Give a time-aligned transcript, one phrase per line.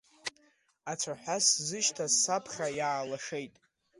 [0.91, 3.53] Ацәаҳәа сзышьҭаз саԥхьа иаалашеит.